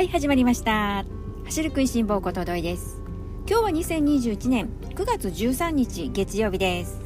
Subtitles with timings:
[0.00, 1.04] はい始まりました。
[1.44, 3.02] 走る食いしん坊ことどいです。
[3.46, 7.02] 今日は2021年9月13日月曜日です。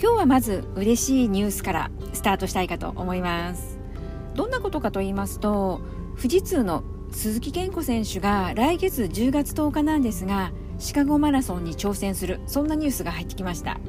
[0.00, 3.76] 今日はまず嬉しいニュースからスタートしたいかと思います。
[4.36, 5.80] どんなことかと言いますと
[6.16, 13.80] 富士通の鈴木健吾選手が来月10月10日なんですがシカゴマラソンに挑戦するそんなニュースが入ってきました。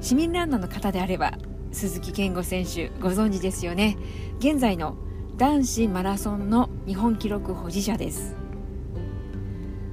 [0.00, 1.38] 市民ランナーの方であれば
[1.70, 3.96] 鈴木健吾選手ご存知ですよね。
[4.40, 4.96] 現在の
[5.38, 8.34] 男子マラソンの日本記録保持者です。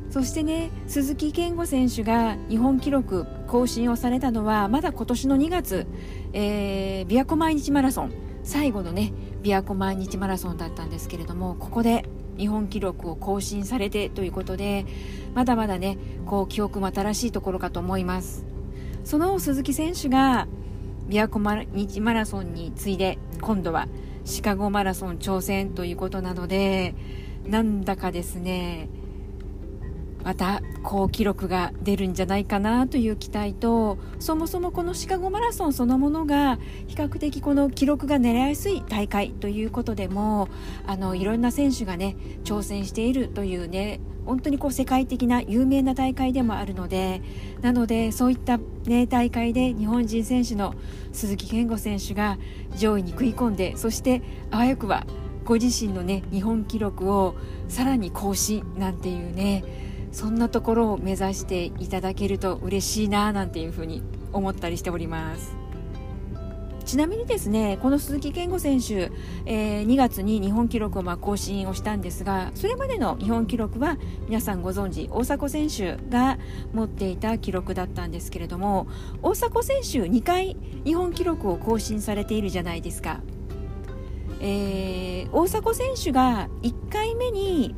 [0.10, 5.86] そしてね鈴木健吾選手が日本記録更新をされたのはまだ今年の2月、
[6.32, 8.14] えー、琵琶湖毎日マラソン。
[8.44, 9.12] 最後のね
[9.42, 12.06] 琵琶湖毎日マラソンだったんですけれどもここで
[12.38, 14.86] 日本記録を更新されてということで
[15.34, 18.46] まだまだねこう記憶も新しいところかと思います。
[19.04, 20.48] その鈴木選手が
[21.10, 23.90] 琵琶湖毎日マラソンに次いで今度は
[24.26, 26.96] シカゴマラソン挑戦ということなので
[27.46, 28.88] なんだかですね
[30.24, 36.58] また好記録が出るんじゃないかなという期待とそもそもこのシカゴマラソンそのものが
[36.88, 40.50] 比較的この記録が狙いやすい大会ということでも
[40.88, 47.22] あのいろんな選手がね挑戦しているというね本当にこう世界的な有名な大会でもあるので
[47.62, 50.76] なのでそういった、ね、大会で日本人選手の
[51.12, 52.38] 鈴木健吾選手が
[52.78, 55.06] 上位に食い込んでそしてあわよくば
[55.44, 57.36] ご自身のね日本記録を
[57.68, 59.64] さらに更新なんていうね
[60.14, 64.02] そんなところを目指していただけると嬉しいななんていうふうに
[64.32, 65.64] 思ったりしております。
[66.86, 69.10] ちなみにですねこの鈴木健吾選手、
[69.46, 73.98] えー、2月に日本記録をま更新をしたんですがそれまでの日本記録は
[74.28, 76.38] 皆さんご存知大迫選手が
[76.74, 78.88] 持っていた記録だったんですけれども
[79.22, 83.22] 大迫選手2回日本記録を更新されているじゃないですか、
[84.42, 87.76] えー、大迫選手が1回目に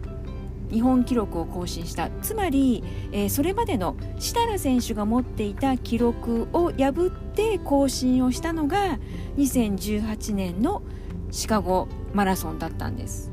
[0.72, 2.10] 日本記録を更新した。
[2.22, 9.00] つまり、えー、それまでの設楽選手が持っていた記録を破って更新をしたのが
[9.38, 10.82] 2018年の
[11.32, 13.32] シカゴマラソンだったんです。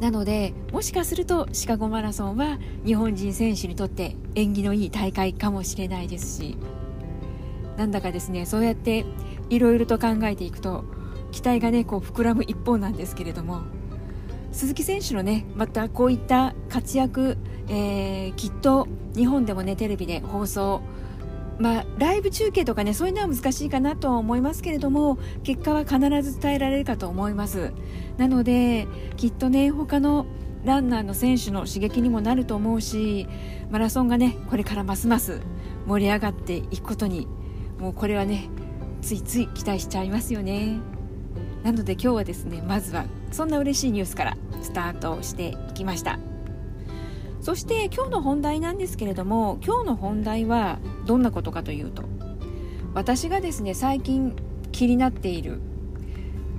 [0.00, 6.56] なのでもしかするとシカゴマラソンは日本人選手にとって縁起のいい大会かもしれないですし
[7.76, 9.04] なんだかですねそうやって
[9.50, 10.84] いろいろと考えていくと
[11.32, 13.79] 期待がねこう膨らむ一方なんですけれども。
[14.52, 17.38] 鈴木選手のねまたこういった活躍、
[17.68, 20.82] えー、きっと日本でもねテレビで放送
[21.58, 27.74] まあ、ライブ中継とかねそういうのは難しいかなと思いますけれども結果は必ず伝えられるかと思います
[28.16, 28.88] なので
[29.18, 30.24] きっとね他の
[30.64, 33.28] ランナーの選手の刺激にもなると思うし
[33.70, 35.42] マラソンがねこれからますます
[35.86, 37.28] 盛り上がっていくことに
[37.78, 38.48] もうこれはね
[39.02, 40.99] ついつい期待しちゃいますよね。
[41.62, 46.18] なので今日はですねまずはそんな嬉しいニュースからスタートしていきました。
[47.40, 52.04] そして今日の本題なんですけれども今日の本題はどんなことかというと
[52.92, 54.36] 私がですね最近
[54.72, 55.58] 気になっている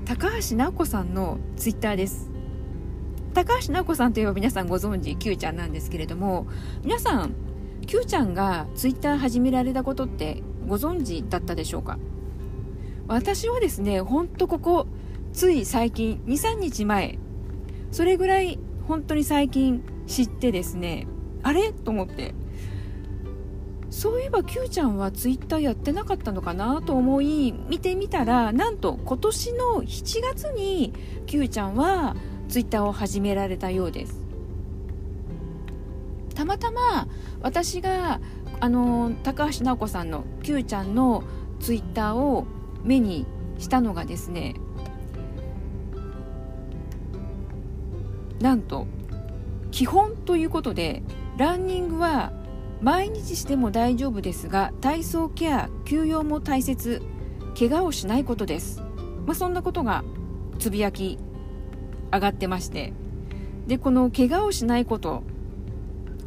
[0.06, 2.32] 高橋直子さんのツイッターです。
[3.34, 6.48] 高橋直子さんといえば皆さんご存知 Q ちゃんなんですけれども
[6.84, 7.34] 皆さん
[7.86, 11.98] Q ちゃんがツイッター始められたことってご存知だったでしょうか？
[13.12, 14.88] 私はですねほんとここ
[15.34, 17.20] つい最近23日前
[17.92, 18.58] それぐらい
[18.88, 21.08] 本当に最近知ってですね
[21.44, 21.74] あれ？
[21.74, 22.34] と思って。
[23.90, 26.82] そういえば Q ちゃんはツイッターやってなかったのかな？
[26.82, 30.94] と思い見てみたらなんと今年の7月に
[31.26, 32.16] Q ちゃんは
[32.48, 34.22] ツイッターを始められたようです。
[36.34, 37.10] たまたま
[37.42, 38.22] 私が
[38.62, 41.24] あの高橋直子さんの Q ちゃんの
[41.60, 42.46] ツイッターを
[42.84, 43.26] 目に
[43.58, 44.56] したのがですね
[48.40, 48.88] なんと
[49.72, 51.04] 基本ということで
[51.38, 52.34] ランニングは
[52.82, 57.02] 毎日しても大丈夫ですが体操ケア休養も大切
[57.58, 58.82] 怪我をしないことです、
[59.26, 60.04] まあ、そんなことが
[60.58, 61.20] つぶやき
[62.12, 62.94] 上がってまして。
[63.68, 65.24] でこの怪我をしないこと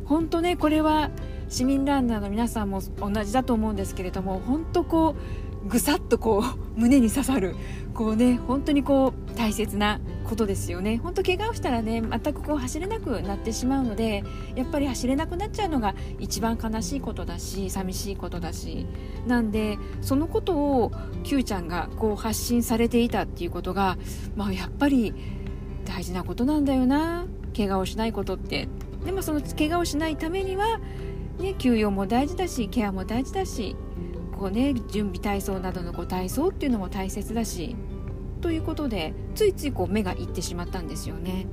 [0.04, 1.10] 本当ねこれは
[1.48, 6.43] 市民ランナーの皆さんも同じだと思うんですけれども本当こうぐさっとこ
[6.76, 7.56] う胸に刺さる
[7.94, 10.99] こうね本当にこう大切なことですよね。
[10.99, 14.25] 本当怪我をしたらね全くこう走れなくなってしまうので
[14.56, 18.87] やっぱり走れなくなっちゃうのが一番悲しいことだし寂しいことだし。
[19.26, 23.96] なんでそのことを Q ちゃんがこう発信されていたっていうことが
[24.37, 25.14] まあやっぱり
[25.87, 27.26] 大事なことなんだよな。
[27.56, 28.69] 怪我をしないことって。
[29.05, 30.81] でもその怪我をしないためには
[31.38, 33.76] ね休養も大事だしケアも大事だし
[34.38, 37.76] こうね準備体操などのこう体操っていうのも大切だし
[38.40, 41.46] ということでついついこう目がいってしまったんですよね。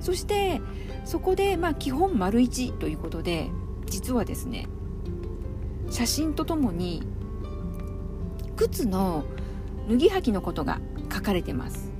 [0.00, 0.60] そして
[1.04, 3.50] そこでまあ基本丸一ということで
[3.86, 4.66] 実はですね
[5.90, 7.02] 写真とともに
[8.56, 9.24] 靴の
[9.88, 10.80] 脱ぎ履きのことが
[11.12, 11.90] 書かれてます。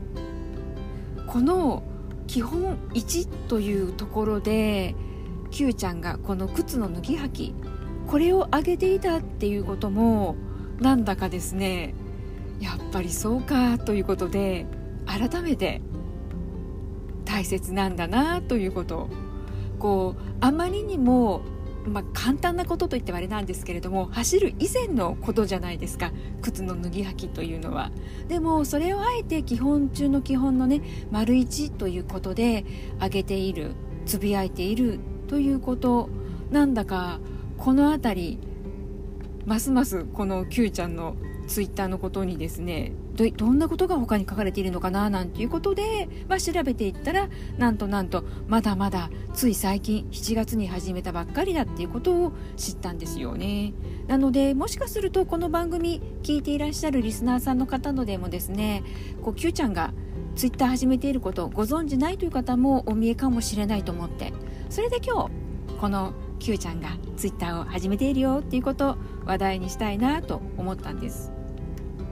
[1.26, 1.82] この
[2.26, 4.94] 基本1というところで
[5.50, 7.54] Q ちゃんがこの靴の脱ぎ履き
[8.10, 10.34] これを上げていたっていうことも
[10.80, 11.94] なんだかですね
[12.58, 14.66] やっぱりそうかということで
[15.06, 15.80] 改めて
[17.24, 19.08] 大切なんだなということ
[19.78, 21.42] こうあまりにも
[21.86, 26.12] まあ、簡単なことといってはあれなんですけれども走る以前のことじゃないですか
[26.42, 27.90] 靴の脱ぎ履きというのは。
[28.28, 32.66] でもそれをあえて基本中の基本のね丸一ということで
[32.96, 33.72] 挙げている
[34.04, 36.10] つぶやいているということ
[36.50, 37.18] なんだか
[37.60, 38.38] この辺り
[39.44, 41.16] ますますこの Q ちゃんの
[41.46, 42.92] ツイッターのことにですね
[43.36, 47.28] どんなことが他に書かれているのかななんていうことで、まあ、調べていったら
[47.58, 53.74] なんとなんとまだまだつい最近7月に始めたばっかりだっていうことを知ったんですよね。
[54.06, 58.82] なのでもしかするとこの番組聞いていらっしゃるリスナーさんの方のでもですね
[59.22, 59.92] こう Q ちゃんが
[60.34, 64.32] ツイッター始めていることをご存じないという方もお見えかもしれないと思って
[64.70, 65.30] それで今日
[65.78, 68.96] この Q ちゃんがツイッターを始めているよっていうことを
[69.26, 71.30] 話題にしたいなと思ったんです。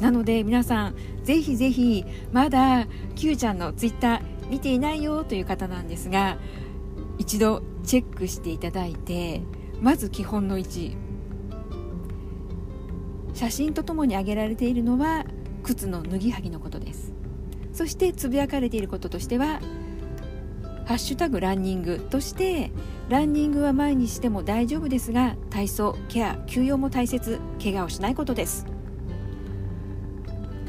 [0.01, 0.95] なので皆さん
[1.25, 2.87] ぜひぜひまだ
[3.17, 6.39] Q ちゃんのツイッター見ていないよという方なんですが
[7.19, 9.43] 一度チェックしていただいて
[9.81, 10.97] まず基本の1
[13.35, 15.25] 写真とともに挙げられているのは
[15.65, 17.13] 靴の脱ぎはぎのことです。
[17.73, 19.61] そしてつぶやかれていることとしては
[20.89, 22.73] 「ハッシュタグランニング」として
[23.11, 28.67] ランニングは前にしても大丈夫ですが体操ケア休養も大切怪我をしないことです。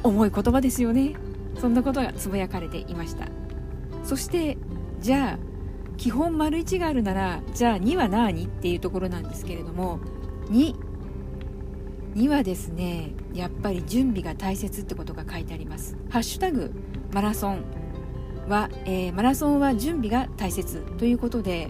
[0.04, 1.14] 重い言葉ですよね。
[1.56, 3.28] そんなことがつぶやかれていました。
[4.04, 4.58] そして
[5.00, 5.40] じゃあ
[5.96, 10.00] 基本丸1があるならじゃあ2は何っていうところなんですけれども
[10.50, 10.76] 2
[12.16, 15.96] 2はですねやっぱり準備が大切ってことが書いてあります。
[16.10, 16.74] ハッシュタグ
[17.14, 17.79] マラソン。
[18.50, 21.70] は、えー、マラソンは準備が大切ということで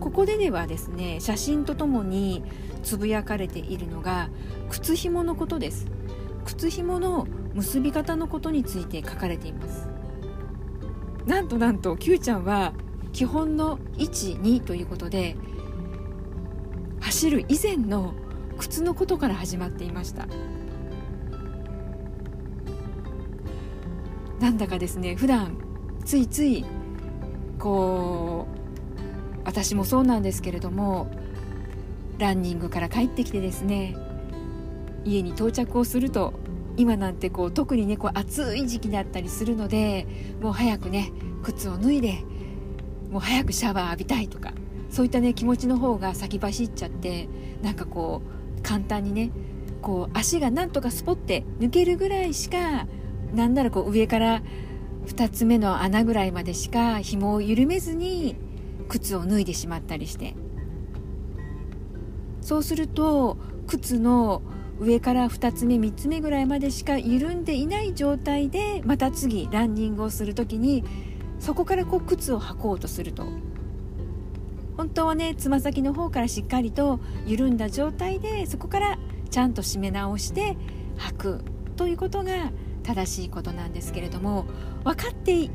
[0.00, 2.44] ここでではですね写真とともに
[2.82, 4.28] つぶやかれているのが
[4.68, 5.86] 靴紐のことです。
[6.44, 9.88] 靴紐の結び方のことについて書かれています。
[11.26, 12.72] なんとなんと Q ちゃんは
[13.12, 15.36] 基本の12ということで
[17.00, 18.14] 走る以前の
[18.56, 20.26] 靴のことから始まっていました。
[24.40, 25.67] なんだかですね普段
[26.08, 26.64] ついつい
[27.58, 28.46] こ
[29.36, 31.10] う私もそうなんですけれども
[32.16, 33.94] ランニングから帰ってきてですね
[35.04, 36.32] 家に到着をすると
[36.78, 40.06] 今なんてこう特にねこう暑い時期だったりするので
[40.40, 41.12] もう早くね
[41.42, 42.24] 靴を脱いで
[43.10, 44.54] もう早くシャワー浴びたいとか
[44.88, 47.28] そういったね気持ちの方が先走っちゃって
[47.60, 48.22] なんかこ
[48.58, 49.30] う簡単にね
[49.82, 52.86] こう足がなんとかスポって抜けるぐらいしか
[53.34, 54.42] なんならこう上から
[55.08, 58.36] 2つ目の穴ぐらいまでしか紐を緩めずに
[58.88, 60.34] 靴を脱いでしまったりして。
[62.40, 64.42] そうすると靴の
[64.80, 70.84] 上から2つ目3つ目ぐらいまでしか緩んでいない状態でまた次ランニングをする時に
[71.40, 73.24] そこからこう靴を履こうとすると。
[74.76, 78.98] 本当はねつま先の方からしっかりと緩んだ状態でそこから
[79.28, 80.56] ちゃんと締め直して
[80.98, 81.40] 履く
[81.76, 82.52] ということが
[82.88, 84.46] 正しいことなんですけれども
[84.82, 85.50] 分かって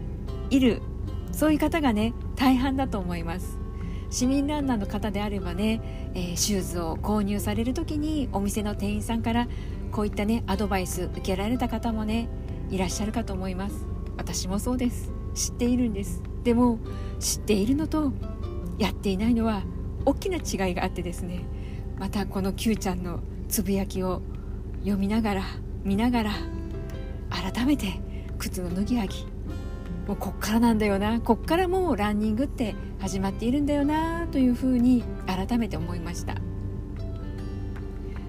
[0.52, 0.84] いる
[1.32, 3.58] そういう方がね大半だと思います。
[4.12, 9.48] 市民ランナーの方であればね、えー、シューズを購入される時にお店の店員さんから
[9.92, 12.30] こういったねアドバイス受けられた方もね
[12.70, 13.88] いらっしゃるかと思います。
[14.16, 15.12] 私もそうです。
[15.34, 16.22] 知っているんです。
[16.44, 16.78] でも
[17.20, 18.14] 知っているのと
[18.78, 19.64] やっていないのは
[20.06, 21.44] 大きな違いがあってですね。
[21.98, 24.22] またこの Q ちゃんのつぶやきを
[24.82, 25.44] 読みながら
[25.84, 26.32] 見ながら
[27.34, 28.00] 改めて
[28.38, 29.26] 靴の脱ぎ履き。
[30.08, 31.20] もうこっからなんだよな。
[31.22, 34.28] こっからもうランニングって始まっているんだよな。
[34.28, 36.36] というふうに改めて思いました。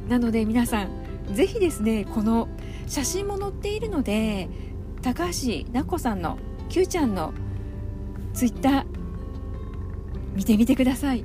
[0.08, 0.88] なので皆さん
[1.32, 2.49] 是非ですねこの
[2.87, 4.49] 写真も載っているので
[5.02, 7.32] 高橋奈子さんの Q ちゃんの
[8.34, 8.84] ツイッター
[10.34, 11.25] 見てみてください。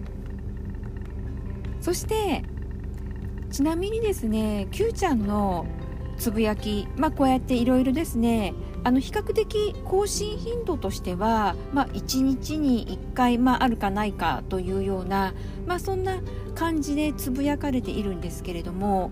[1.82, 2.44] そして
[3.52, 5.66] ちなみにですね Q ちゃんの
[6.20, 15.34] つぶやき、まあ、こうやっていろいろですねあの比較的更新頻度としては、まあ、1日に1回、まあ、あるかないかというような、
[15.66, 16.20] まあ、そんな
[16.56, 19.12] 感じでつぶやかれているんですけれども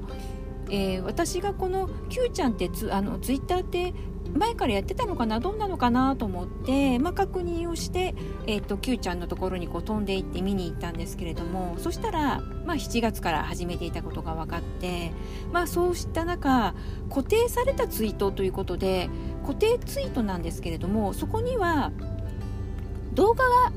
[0.70, 3.94] えー、私がこの Q ちゃんってツあのツイッターって
[4.38, 8.16] 前からやってたのかなどうなのかなと思って、まあ、確認をして、
[8.46, 15.12] えーと、Q ちゃんのところにこう飛んでいって見に行ったんですけれどもそしたら、まあ、7月から始めていたことが分かって、
[15.52, 16.74] まあ、そうした中
[17.10, 19.10] 固定されたツイートということで
[19.44, 21.92] 固定ツイートなんですけれどもそこには
[23.14, 23.72] 動画が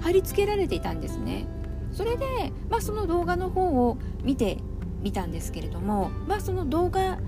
[0.00, 1.46] 貼り付けられていたんですね。
[1.92, 4.58] それで、まあ、その動画の方を見て
[5.02, 7.18] みたんですけれども、まあ、その動画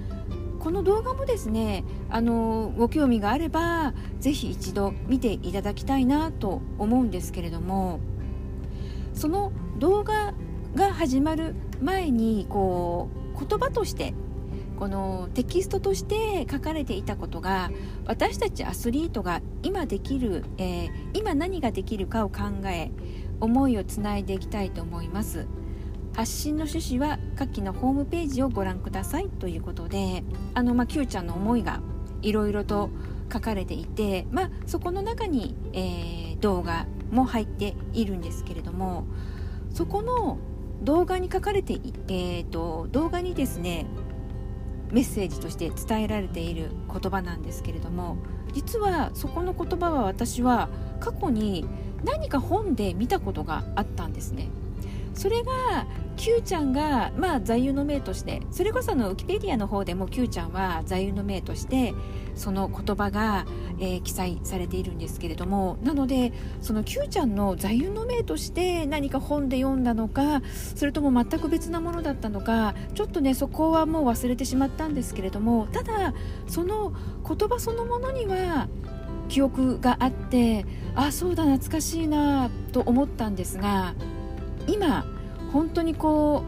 [0.60, 7.98] この動画もですねあのご興味があればぜひ一度見ていただきたいなと思うんですけれども
[9.14, 10.34] その動画
[10.74, 14.14] が始まる前にこう言葉として
[14.78, 17.70] このテキストとして書かれていたことが
[18.06, 22.90] 私たちアスリートが今できる、えー、今何ができるかを考え
[23.40, 25.46] 思いをつないでいきたいと思います。
[26.14, 30.24] 発信の趣旨は下記のホームページをご覧くださいということで
[30.54, 31.80] あの、まあ、Q ちゃんの思いが
[32.22, 32.90] いろいろと
[33.32, 39.06] 書かれていて、まあ、そこの中に、えー、動画も入っているんですけれども
[39.72, 40.38] そこの
[40.82, 41.74] 動画に書かれて、
[42.08, 43.86] えーと、動画にですね
[44.90, 48.16] メッセージとして伝えられている言葉なんですけれども
[48.52, 51.64] 実はそこの言葉は私は過去に
[52.04, 54.48] 何か本で見たことがあったんですね。
[55.20, 55.86] それが
[56.16, 61.92] Q ちゃんが、まあ、座右の銘としてそれこそのウィキペディアの方でも Q ちゃんは座右の銘として
[62.34, 63.44] その言葉が、
[63.78, 70.40] えー、記載されているんですけれどもなのでその Q ちゃんの座右の銘として何か本で読んだのか
[70.74, 76.14] それとも全く別なものだったのかちょっとねそこはもう忘れてしまったんですけれどもただ
[76.46, 76.94] その
[77.28, 78.68] 言葉そのものには
[79.28, 83.94] 記憶があってあそうだ懐かしいなと思ったんですが
[84.66, 85.04] 今
[85.52, 86.44] 本当にこ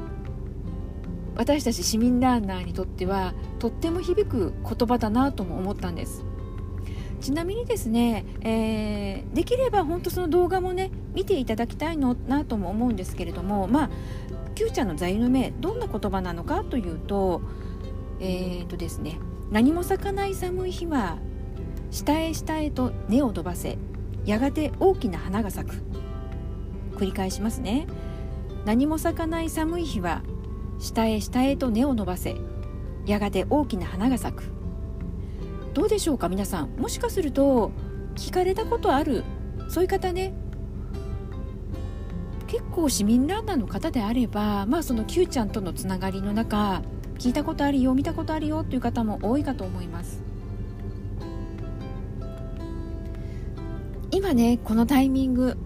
[1.35, 6.25] う私たち市民ランナーにとってはとっても響く言葉だなとも思ったんです。
[7.21, 13.90] ちなみにですね、えー、できれば本当その動画もね見ていただきたいのなとも思うんですけれどもまあ
[14.57, 17.40] Q ちゃんの座右の銘どんな言葉なのかというと
[18.23, 19.19] えー、とですね
[19.50, 21.19] 何も咲かない寒い日は
[21.90, 23.76] 下へ下へと根を伸ばせ
[24.25, 25.92] やがて大きな花が咲く。
[27.03, 27.89] 繰り返しますね。
[28.65, 30.23] 何も咲かない寒い日は
[30.79, 32.37] 下へ下へと根を伸ばせ
[33.07, 34.45] やがて大きな花が咲く。
[35.75, 36.69] どうでしょうか皆さん。
[36.77, 37.73] もしかすると
[38.15, 39.25] 聞かれたことある？
[39.69, 40.33] そういう方ね。
[42.47, 46.83] 結構市民ランナーの方であればまあその Q ちゃんとのつながりの中
[47.19, 50.23] 聞いたことあるよ見たことあるよという方も多いかと思います。
[54.13, 55.57] 今ねこのタイミング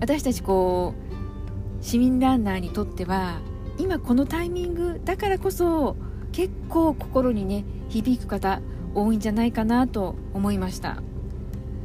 [0.00, 3.40] 私たちこう市民ランナーにとっては
[3.78, 5.96] 今このタイミングだからこそ
[6.32, 8.60] 結構心にね響く方
[8.94, 11.02] 多いんじゃないかなと思いました。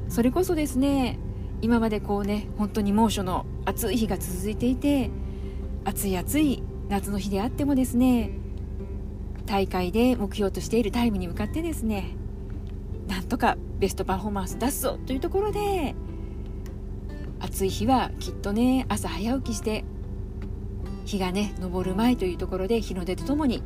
[0.10, 1.20] それこそですね
[1.62, 5.10] 今までこうね本当に猛暑の暑い日が続いていて
[5.84, 8.32] 暑い暑い夏の日であってもですね
[9.46, 12.16] 大会で目標としているタイムに向かってですね
[13.08, 15.96] なんとかベストパフォーマンス出すぞというところで
[17.46, 19.86] 暑い日はきっとね朝早起きして
[21.06, 23.62] 日がね昇る前というところで日の出とともに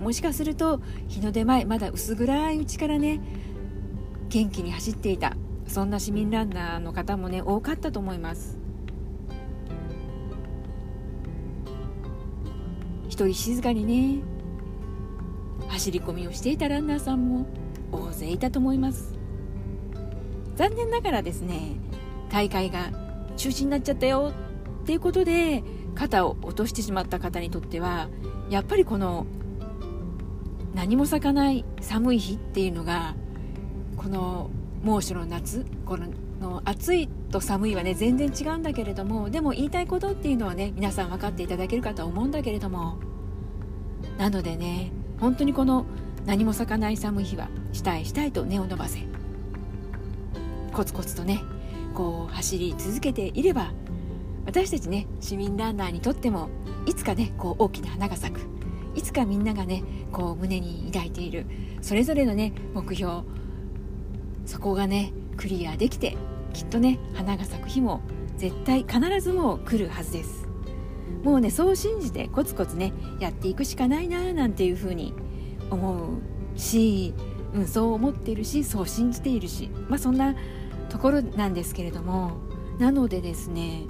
[0.00, 3.20] もしかすると日の出前まだ薄暗いうちからね
[4.30, 8.56] 元気に走っていたそんな市民ランナーの方もね多かったと思います。
[13.08, 14.22] 一人静かにね
[15.68, 17.46] 走り込みをしていたランナーさんも
[17.92, 19.18] 大勢いたと思います。
[20.56, 21.76] 残念ながらですね
[22.30, 23.07] 大会が
[23.38, 24.32] 中止になっちゃったよ。
[24.82, 25.62] っていうことで
[25.94, 28.08] 肩を落としてしまった方にとっては
[28.50, 29.26] やっぱりこの
[30.74, 33.14] 何も咲かない寒い日っていうのが
[33.96, 34.50] この
[34.82, 35.98] 猛暑の夏こ
[36.40, 42.98] の暑いと寒いはね全然違うんだけれどもでも言いたいことっていうのはね皆さん分かっていただけるかとは思うんだけれども
[44.16, 45.84] なのでね本当にこの
[46.24, 49.00] 何も咲かない寒い日はしたいしたいと根を伸ばせ。
[50.72, 51.42] コツコツとね
[51.94, 53.72] こう走り続けていれば
[54.46, 56.48] 私たちね市民ランナーにとっても
[56.86, 58.40] いつかねこう大きな花が咲く
[58.94, 61.46] いつかみんながねこう胸に抱いている
[61.82, 63.22] それぞれのね目標
[64.46, 66.16] そこがねクリアできて
[66.52, 68.00] きっとね花が咲く日も
[68.36, 70.48] 絶対必ずもう来るはずです。
[71.22, 75.12] もうねそう信じてコツコツねやっていくしかないななんていうふうに
[75.70, 76.18] 思
[76.56, 77.14] うし、
[77.54, 80.34] うん、そう思っているしそう信じているしまあそんな
[80.88, 82.32] ところなんですけれども
[82.78, 83.84] なのでですね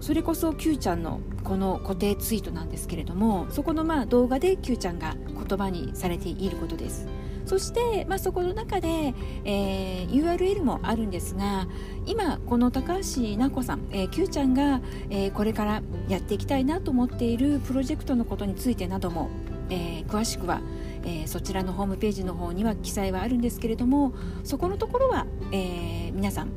[0.00, 5.14] それこそ Q ちゃんのこの固定ツイートなんですけれどもそこのまあ動画で Q ちゃんが
[5.48, 7.06] 言葉にされていることです。
[7.46, 11.66] そして、まあ、そこの中で、えー、URL もあるんですが
[12.06, 19.28] 今この高橋奈子さん、えー、Q ちゃんが、えー、これからやっていきたいなと思っているプロジェクトのことについてなども、
[19.68, 20.62] えー、詳しくは、
[21.04, 26.50] えー、そちらのホームページの方には記載はあるんですけれどもそこのところは、えー、皆さん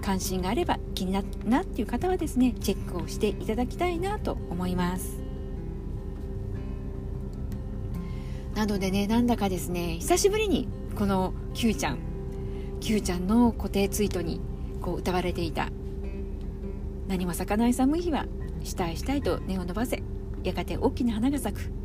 [0.00, 5.22] 関心があれば気になったなっていう方はですねチェックをしていただきたいなと思います。
[8.54, 11.98] なのでねなんだかですね久しぶりにこの Q ちゃん
[12.80, 14.40] Q ちゃんの固定ツイートに
[14.82, 15.70] こう歌われていた
[17.08, 18.26] 何も咲かない寒い日は
[18.62, 20.02] したいしたいと根を伸ばせ
[20.44, 21.81] やがて大きな花が咲く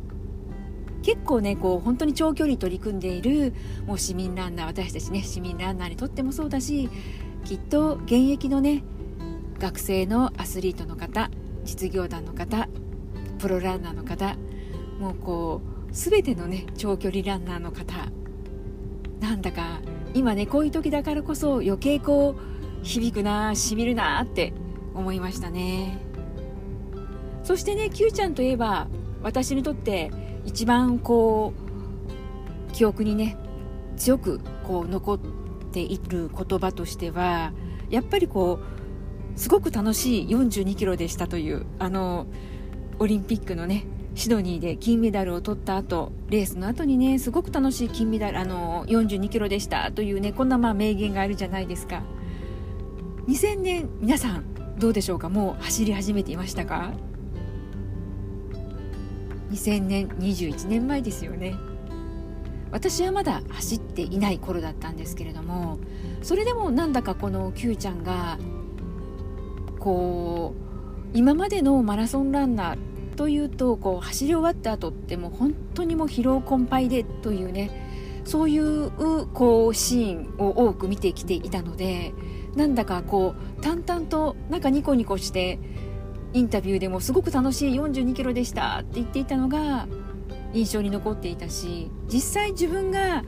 [1.02, 3.54] 結構ねこう本当に長距離取り組んでいる
[3.86, 6.88] もう市民ランナー私たちね市民ランナーにとってもそうだし
[7.44, 8.82] きっと現役のね
[9.58, 11.30] 学生のアスリートの方
[11.64, 12.68] 実業団の方
[13.38, 14.36] プロランナーの方
[14.98, 17.94] もうこう全てのね長距離ランナーの方
[19.20, 19.80] なんだか
[20.14, 24.52] 今ねこういう時だからこそ余計こう響くなしみるなって
[24.94, 25.98] 思いましたね。
[27.42, 28.88] そしてね Q ちゃんといえば
[29.22, 30.10] 私にとって
[30.48, 31.52] 一番こ
[32.70, 33.36] う記憶にね
[33.98, 35.18] 強くこう残っ
[35.72, 37.52] ている言葉としては
[37.90, 38.60] やっぱりこ
[39.36, 42.26] うすごく楽しい42キロでしたというあの
[42.98, 52.02] オリンピックのねシドニーで金メダルを取った後レースの後にねすごく楽しい金メダルあの42キロでしたというねこんなまあ名言があるじゃないですか。
[53.28, 54.44] 2000年皆さん
[54.78, 55.28] どうでしょうか？
[55.28, 56.94] もう走り始めていましたか？
[59.50, 61.54] 2000年21年前ですよね。
[62.70, 65.78] 私はまだ走っていない頃だったんですけれども
[66.22, 68.38] それでもなんだかこの Q ちゃんが
[69.78, 78.90] こう今までのマラソンランナーというとこう走り終わった後ってもう本当にもう疲労困憊でというねそういう
[79.28, 82.12] こうシーンを多く見てきていたので
[82.54, 85.58] なんだかこう淡々となんかニコニコして
[86.32, 89.86] インタビューでもすごく楽しい42キロでしたって言っていたのが
[90.52, 93.24] 印象に残っていたし実際自分が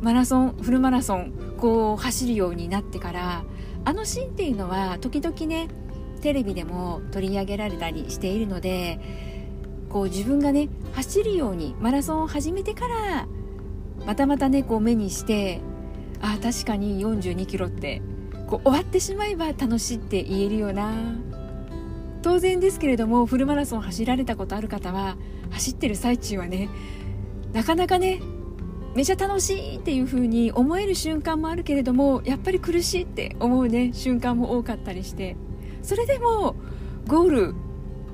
[0.00, 3.44] マラソンフルマラソンこう走るようになってから
[3.84, 5.68] あのシーンっていうのは時々ね
[6.22, 9.00] テレビでも取り上げられたりしているので
[9.88, 13.26] こう自分がね走るようにマラソンを始めてから
[14.06, 15.60] またまたねこう目にして
[16.20, 18.02] あ確かに42キロって
[18.46, 20.92] こう終わってしまえば楽しいって言えるよな。
[22.22, 25.16] 当然ですけれどもフルマラソン走られたことある方は
[25.50, 26.68] 走ってる最中はね
[27.52, 28.20] なかなかね
[28.94, 35.36] めちゃ楽しいっていう風に思える瞬間もあるけれどもやっぱり苦しいって思うね瞬間も多かったりして。
[35.82, 36.56] それでも
[37.06, 37.54] ゴール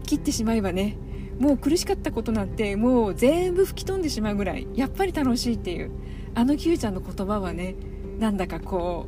[0.05, 0.97] 切ってしまえばね
[1.39, 5.91] もう苦しかったことなんてもう全部吹き飛んでしまうぐらいやっぱり楽しいっていう
[6.35, 7.75] あの Q ちゃんの言葉はね
[8.19, 9.07] なんだかこ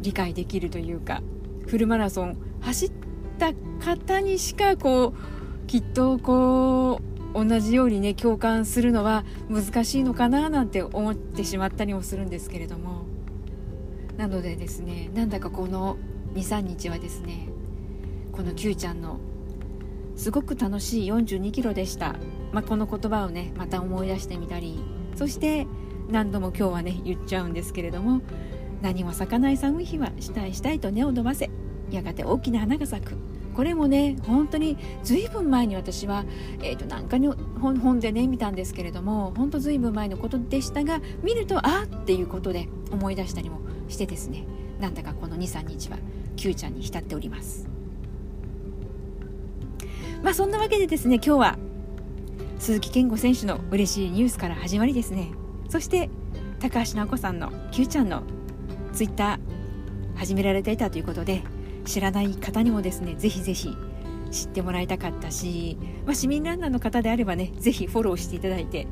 [0.00, 1.22] う理解できるというか
[1.66, 2.92] フルマラソン走っ
[3.38, 3.52] た
[3.84, 7.00] 方にしかこうきっとこ
[7.34, 13.04] う同じようにね共感するのは難しいのかななんて思ってしまったりもするんですけれども。
[14.16, 15.98] なのでですねなんだかこの
[16.34, 17.48] 23日はですね
[18.32, 19.18] この Q ちゃんの
[20.16, 22.16] すごく楽しい42キロでした、
[22.52, 24.82] まあ、この言葉をねまた思い出してみたり
[25.14, 25.66] そして
[26.08, 28.22] 何度も今日はね言っちゃうんですけれども
[28.80, 31.50] 何も咲かない寒い日はしたいしたいと根を伸ばせ。
[31.90, 33.16] やがて大きな花が咲く。
[33.54, 36.26] これもね本当にずいぶん前に私は、
[36.62, 44.44] えーと、なんかに本本でね見たんですけれども本当ずいぶん前のことでしたが見るとあっていうことで思い出したりもしてですね。
[44.78, 45.96] なんだかこの23日は
[46.36, 47.66] Q ちゃんに浸っております。
[50.22, 51.58] まあそんなわけでですね今日は
[52.58, 55.30] 鈴木健吾選手の嬉しいニュースから始まりですね。
[55.70, 56.10] そして
[56.60, 58.22] 高橋直子さんの Q ちゃんの
[58.92, 61.42] ツイッター始められていたということで
[61.86, 63.76] 知らない方にもですねぜひぜひ
[64.30, 68.86] 知ってもらいたかったし、まあ、市民ランナーの方であればねぜひフォローしていただいて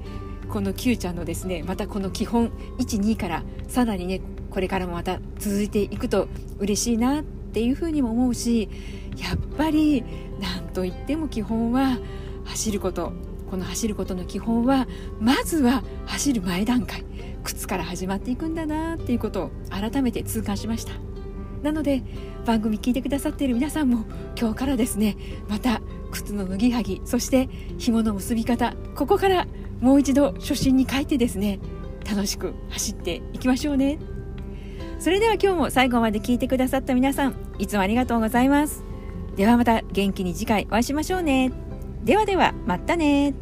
[0.49, 6.29] この Q ちゃんのですねまたこの基本12からさらにねこれからもまた続いていくと
[6.59, 8.69] 嬉しいなっていうふうにも思うし
[9.17, 10.05] やっぱり
[10.41, 11.99] 何といっても基本は
[12.45, 13.13] 走ること
[13.51, 14.87] この走ることの基本は
[15.21, 17.05] まずは走る前段階
[17.43, 21.14] 靴から始まっていくんだなっていうことを改めて痛感しました。
[21.65, 22.03] なので
[22.45, 24.05] 番組聞いてくださっている皆さんも
[24.39, 25.17] 今日からですね
[25.49, 25.81] また
[26.13, 27.49] 靴の脱ぎはぎそして
[27.79, 29.47] 紐の結び方ここから
[29.81, 31.59] もう一度初心に帰ってですね
[32.09, 33.99] 楽しく走っていきましょうね。
[34.99, 38.85] それでは今日も最後まで聞いてくださった皆さんいつもありがとうございます。
[39.37, 41.51] ではまた元気に次回お会いしましょうね。
[42.05, 43.35] ではではまたね。